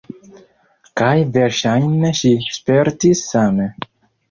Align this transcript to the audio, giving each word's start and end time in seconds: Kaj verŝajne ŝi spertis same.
Kaj 1.01 1.11
verŝajne 1.35 2.11
ŝi 2.21 2.33
spertis 2.57 3.25
same. 3.31 3.71